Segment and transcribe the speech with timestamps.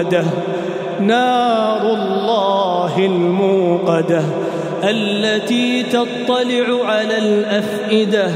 [0.00, 0.24] الموقدة.
[1.00, 4.22] نار الله الموقدة
[4.84, 8.30] التي تطلع على الأفئدة.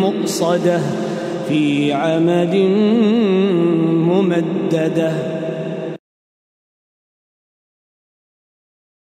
[0.00, 0.80] مؤصدة
[1.48, 2.54] في عمد
[4.08, 5.12] ممددة.